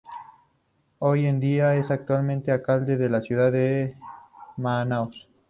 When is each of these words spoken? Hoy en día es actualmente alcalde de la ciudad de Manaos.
Hoy 0.97 1.27
en 1.27 1.39
día 1.39 1.75
es 1.75 1.91
actualmente 1.91 2.51
alcalde 2.51 2.97
de 2.97 3.07
la 3.07 3.21
ciudad 3.21 3.51
de 3.51 3.95
Manaos. 4.57 5.27